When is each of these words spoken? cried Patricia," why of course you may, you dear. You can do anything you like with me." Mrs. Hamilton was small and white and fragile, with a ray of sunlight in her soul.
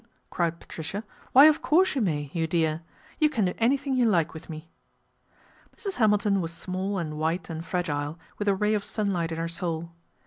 cried 0.31 0.59
Patricia," 0.59 1.03
why 1.33 1.45
of 1.45 1.61
course 1.61 1.93
you 1.93 2.01
may, 2.01 2.31
you 2.33 2.47
dear. 2.47 2.81
You 3.19 3.29
can 3.29 3.45
do 3.45 3.53
anything 3.59 3.93
you 3.93 4.05
like 4.07 4.33
with 4.33 4.49
me." 4.49 4.67
Mrs. 5.77 5.97
Hamilton 5.97 6.41
was 6.41 6.51
small 6.51 6.97
and 6.97 7.19
white 7.19 7.51
and 7.51 7.63
fragile, 7.63 8.17
with 8.39 8.47
a 8.47 8.55
ray 8.55 8.73
of 8.73 8.83
sunlight 8.83 9.31
in 9.31 9.37
her 9.37 9.47
soul. 9.47 9.91